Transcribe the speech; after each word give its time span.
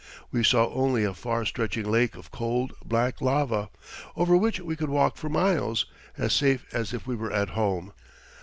We 0.31 0.43
saw 0.43 0.73
only 0.73 1.03
a 1.03 1.13
far 1.13 1.45
stretching 1.45 1.85
lake 1.87 2.15
of 2.15 2.31
cold, 2.31 2.73
black 2.83 3.21
lava, 3.21 3.69
over 4.15 4.35
which 4.35 4.59
we 4.59 4.75
could 4.75 4.89
walk 4.89 5.15
for 5.15 5.29
miles, 5.29 5.85
as 6.17 6.33
safe 6.33 6.65
as 6.73 6.91
if 6.91 7.05
we 7.05 7.13
were 7.15 7.31
at 7.31 7.49
home. 7.49 7.93